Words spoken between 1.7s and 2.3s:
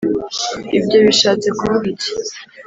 iki